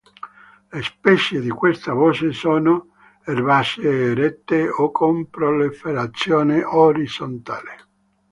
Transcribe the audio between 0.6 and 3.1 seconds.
Le specie di questa voce sono